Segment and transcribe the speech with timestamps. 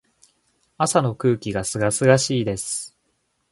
[0.79, 2.97] 朝の空気が清々しいです。